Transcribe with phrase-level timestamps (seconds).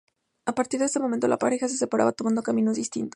[0.47, 3.09] A partir de ese momento, la pareja se separa tomando caminos distintos.